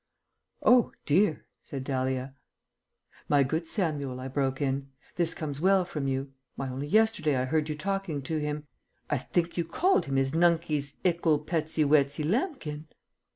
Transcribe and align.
"Oh 0.63 0.93
dear," 1.05 1.45
said 1.61 1.83
Dahlia. 1.83 2.33
"My 3.29 3.43
good 3.43 3.67
Samuel," 3.67 4.19
I 4.19 4.29
broke 4.29 4.59
in, 4.59 4.89
"this 5.15 5.35
comes 5.35 5.61
well 5.61 5.85
from 5.85 6.07
you. 6.07 6.33
Why, 6.55 6.69
only 6.69 6.87
yesterday 6.87 7.35
I 7.35 7.45
heard 7.45 7.69
you 7.69 7.75
talking 7.75 8.23
to 8.23 8.39
him. 8.39 8.65
I 9.11 9.19
think 9.19 9.57
you 9.57 9.63
called 9.63 10.05
him 10.05 10.15
his 10.15 10.31
nunkey's 10.31 10.97
ickle 11.03 11.37
petsy 11.41 11.85
wetsy 11.85 12.23
lambkin." 12.23 12.87